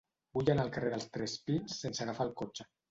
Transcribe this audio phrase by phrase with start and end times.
[0.37, 2.73] Vull anar al carrer dels Tres Pins sense agafar el cotxe.